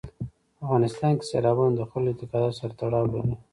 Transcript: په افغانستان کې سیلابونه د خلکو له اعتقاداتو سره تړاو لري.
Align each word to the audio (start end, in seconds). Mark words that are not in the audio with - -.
په 0.55 0.59
افغانستان 0.65 1.11
کې 1.17 1.27
سیلابونه 1.31 1.73
د 1.75 1.81
خلکو 1.89 2.03
له 2.05 2.09
اعتقاداتو 2.13 2.57
سره 2.59 2.71
تړاو 2.79 3.11
لري. 3.13 3.33